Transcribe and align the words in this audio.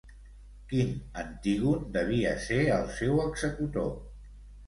Quin 0.69 0.93
Antígon 1.23 1.83
devia 1.97 2.31
ser 2.45 2.59
el 2.77 2.89
seu 3.01 3.23
executor? 3.27 3.93